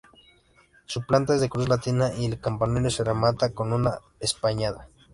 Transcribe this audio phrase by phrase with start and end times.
[0.87, 4.73] Su planta es de cruz latina y el campanario se remata con una espadaña.